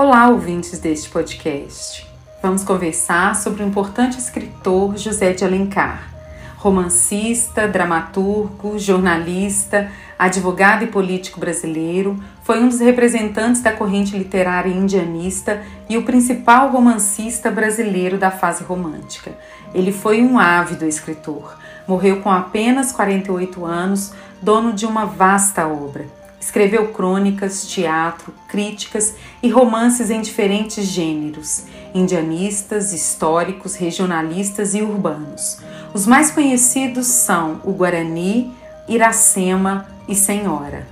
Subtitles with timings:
[0.00, 2.06] Olá, ouvintes deste podcast.
[2.40, 6.08] Vamos conversar sobre o importante escritor José de Alencar,
[6.56, 15.64] romancista, dramaturgo, jornalista, advogado e político brasileiro, foi um dos representantes da corrente literária indianista
[15.88, 19.32] e o principal romancista brasileiro da fase romântica.
[19.74, 21.58] Ele foi um ávido escritor.
[21.88, 26.17] Morreu com apenas 48 anos, dono de uma vasta obra.
[26.40, 35.58] Escreveu crônicas, teatro, críticas e romances em diferentes gêneros, indianistas, históricos, regionalistas e urbanos.
[35.92, 38.52] Os mais conhecidos são o Guarani,
[38.88, 40.86] Iracema e Senhora.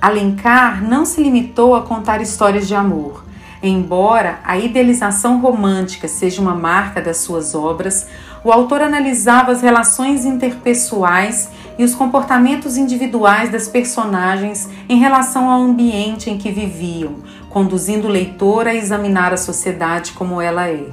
[0.00, 3.24] Alencar não se limitou a contar histórias de amor.
[3.62, 8.08] Embora a idealização romântica seja uma marca das suas obras,
[8.42, 15.62] o autor analisava as relações interpessoais e os comportamentos individuais das personagens em relação ao
[15.62, 17.16] ambiente em que viviam,
[17.48, 20.86] conduzindo o leitor a examinar a sociedade como ela é.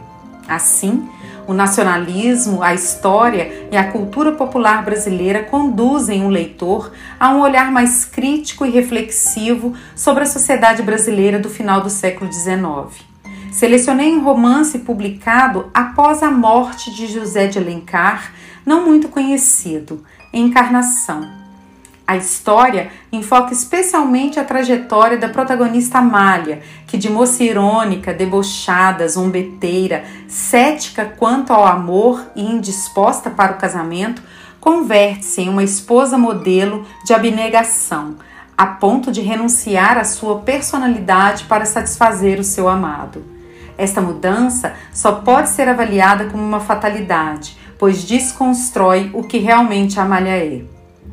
[0.48, 1.08] Assim,
[1.50, 7.72] o nacionalismo, a história e a cultura popular brasileira conduzem o leitor a um olhar
[7.72, 13.10] mais crítico e reflexivo sobre a sociedade brasileira do final do século XIX.
[13.52, 18.32] Selecionei um romance publicado após a morte de José de Alencar,
[18.64, 21.28] não muito conhecido, Encarnação.
[22.06, 30.06] A história enfoca especialmente a trajetória da protagonista Amália, que de moça irônica, debochada, zombeteira,
[30.28, 34.22] cética quanto ao amor e indisposta para o casamento,
[34.60, 38.16] converte-se em uma esposa modelo de abnegação,
[38.56, 43.24] a ponto de renunciar à sua personalidade para satisfazer o seu amado.
[43.78, 50.38] Esta mudança só pode ser avaliada como uma fatalidade, pois desconstrói o que realmente Amália
[50.38, 50.62] é.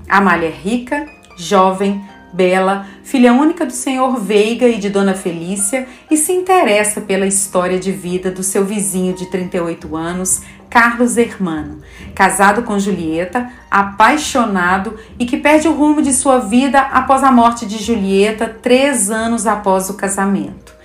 [0.08, 1.06] Amália é rica,
[1.38, 7.26] jovem, bela, filha única do senhor Veiga e de Dona Felícia e se interessa pela
[7.26, 11.80] história de vida do seu vizinho de 38 anos, Carlos Hermano,
[12.14, 17.64] casado com Julieta, apaixonado e que perde o rumo de sua vida após a morte
[17.64, 20.75] de Julieta, três anos após o casamento.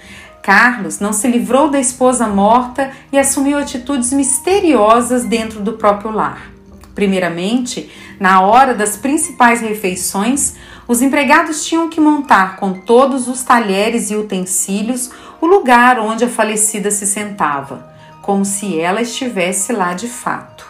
[0.42, 6.52] Carlos não se livrou da esposa morta e assumiu atitudes misteriosas dentro do próprio lar.
[6.96, 10.56] Primeiramente, na hora das principais refeições,
[10.88, 15.10] os empregados tinham que montar com todos os talheres e utensílios
[15.40, 17.92] o lugar onde a falecida se sentava,
[18.22, 20.68] como se ela estivesse lá de fato.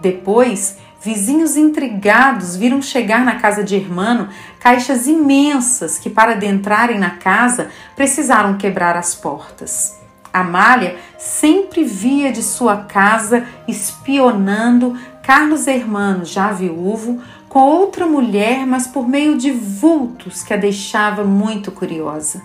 [0.00, 4.28] Depois, Vizinhos intrigados viram chegar na casa de Hermano
[4.58, 9.98] caixas imensas que, para adentrarem na casa, precisaram quebrar as portas.
[10.32, 18.86] Amália sempre via de sua casa espionando Carlos Hermano, já viúvo, com outra mulher, mas
[18.86, 22.42] por meio de vultos que a deixava muito curiosa.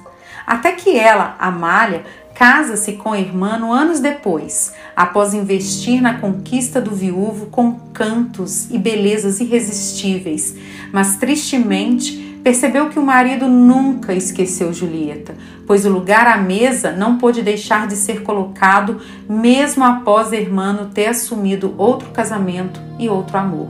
[0.48, 2.06] Até que ela, Amália,
[2.36, 9.40] casa-se com Hermano anos depois, após investir na conquista do viúvo com cantos e belezas
[9.40, 10.54] irresistíveis,
[10.92, 15.34] mas tristemente percebeu que o marido nunca esqueceu Julieta,
[15.66, 21.08] pois o lugar à mesa não pôde deixar de ser colocado mesmo após Hermano ter
[21.08, 23.70] assumido outro casamento e outro amor.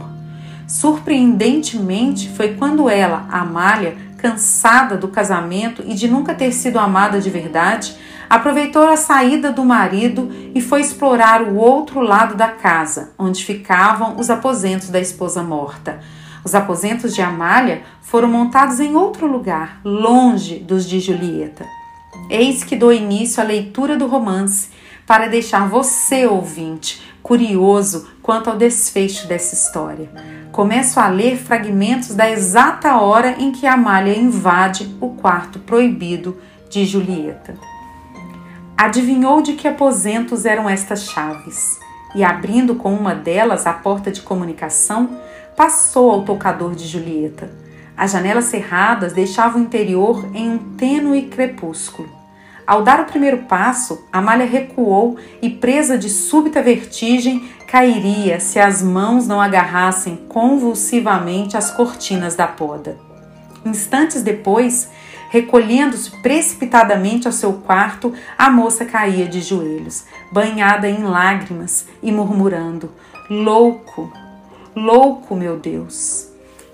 [0.67, 7.29] Surpreendentemente, foi quando ela, Amália, cansada do casamento e de nunca ter sido amada de
[7.29, 7.95] verdade,
[8.29, 14.17] aproveitou a saída do marido e foi explorar o outro lado da casa, onde ficavam
[14.17, 15.99] os aposentos da esposa morta.
[16.43, 21.65] Os aposentos de Amália foram montados em outro lugar, longe dos de Julieta.
[22.29, 24.69] Eis que dou início à leitura do romance
[25.05, 30.09] para deixar você, ouvinte, curioso quanto ao desfecho dessa história.
[30.51, 36.37] Começo a ler fragmentos da exata hora em que Amália invade o quarto proibido
[36.69, 37.55] de Julieta.
[38.77, 41.79] Adivinhou de que aposentos eram estas chaves
[42.13, 45.17] e, abrindo com uma delas a porta de comunicação,
[45.55, 47.49] passou ao tocador de Julieta.
[47.95, 52.09] As janelas cerradas deixavam o interior em um tênue crepúsculo.
[52.67, 58.83] Ao dar o primeiro passo, Amália recuou e, presa de súbita vertigem, cairia se as
[58.83, 62.97] mãos não agarrassem convulsivamente as cortinas da poda.
[63.63, 64.89] Instantes depois,
[65.29, 72.91] Recolhendo-se precipitadamente ao seu quarto, a moça caía de joelhos, banhada em lágrimas e murmurando:
[73.29, 74.11] Louco,
[74.75, 76.27] louco, meu Deus.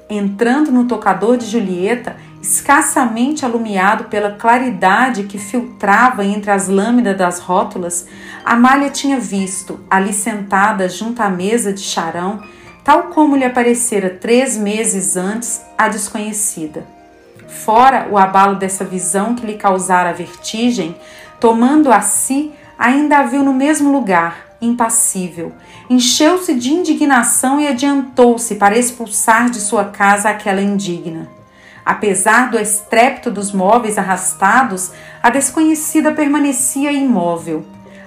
[0.10, 7.40] Entrando no tocador de Julieta, escassamente alumiado pela claridade que filtrava entre as lâminas das
[7.40, 8.08] rótulas,
[8.44, 12.44] Amália tinha visto, ali sentada junto à mesa de charão,
[12.84, 16.86] tal como lhe aparecera três meses antes, a desconhecida.
[17.52, 20.96] Fora o abalo dessa visão que lhe causara vertigem,
[21.42, 25.52] Tomando a si, ainda a viu no mesmo lugar, impassível.
[25.90, 31.28] Encheu-se de indignação e adiantou-se para expulsar de sua casa aquela indigna.
[31.84, 34.92] Apesar do estrépito dos móveis arrastados,
[35.24, 37.66] a desconhecida permanecia imóvel.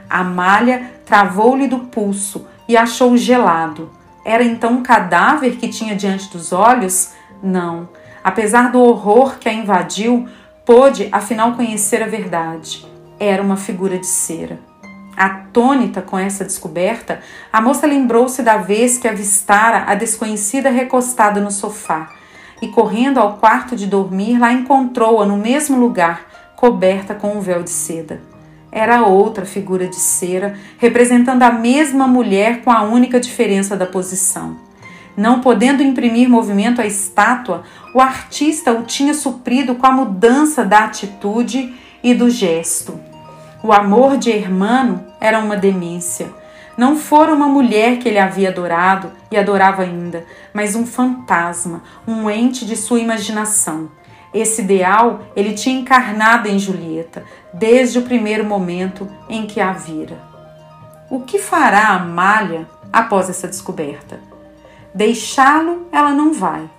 [0.08, 3.91] A malha travou-lhe do pulso e achou gelado.
[4.25, 7.11] Era então um cadáver que tinha diante dos olhos?
[7.43, 7.88] Não.
[8.24, 10.26] Apesar do horror que a invadiu,
[10.64, 12.86] pôde afinal conhecer a verdade.
[13.20, 14.58] Era uma figura de cera.
[15.14, 17.20] Atônita com essa descoberta,
[17.52, 22.08] a moça lembrou-se da vez que avistara a desconhecida recostada no sofá
[22.62, 26.26] e, correndo ao quarto de dormir, lá encontrou-a no mesmo lugar,
[26.56, 28.22] coberta com um véu de seda.
[28.72, 34.56] Era outra figura de cera, representando a mesma mulher com a única diferença da posição.
[35.16, 37.62] Não podendo imprimir movimento à estátua,
[37.94, 42.99] o artista o tinha suprido com a mudança da atitude e do gesto.
[43.62, 46.28] O amor de Hermano era uma demência.
[46.76, 52.28] Não fora uma mulher que ele havia adorado e adorava ainda, mas um fantasma, um
[52.28, 53.90] ente de sua imaginação.
[54.34, 60.19] Esse ideal ele tinha encarnado em Julieta desde o primeiro momento em que a vira.
[61.08, 64.33] O que fará Amália após essa descoberta?
[64.94, 66.70] Deixá-lo ela não vai,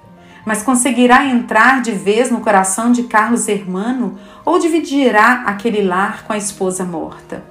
[0.46, 6.32] mas conseguirá entrar de vez no coração de Carlos Hermano ou dividirá aquele lar com
[6.32, 7.44] a esposa morta.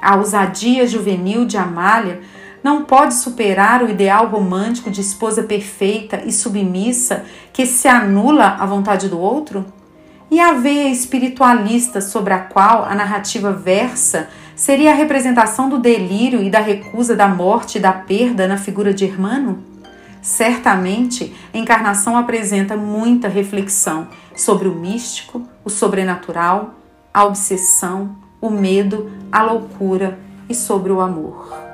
[0.00, 2.20] A ousadia juvenil de Amália
[2.62, 8.64] não pode superar o ideal romântico de esposa perfeita e submissa que se anula à
[8.66, 9.66] vontade do outro?
[10.30, 16.40] E a veia espiritualista sobre a qual a narrativa versa seria a representação do delírio
[16.40, 19.67] e da recusa da morte e da perda na figura de Hermano?
[20.28, 26.74] Certamente, a encarnação apresenta muita reflexão sobre o místico, o sobrenatural,
[27.14, 31.67] a obsessão, o medo, a loucura e sobre o amor.